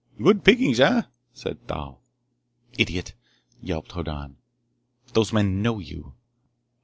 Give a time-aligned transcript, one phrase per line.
[0.19, 2.01] "Good pickings, eh?" said Thal.
[2.75, 3.13] "Idiot!"
[3.61, 4.37] yelped Hoddan.
[5.13, 6.15] "These men know you.